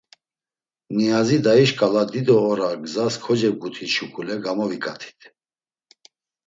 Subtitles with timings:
[0.95, 5.19] Niyazi dayi şǩala dido ora gzas kocebgut̆it şuǩule gamoviǩatit.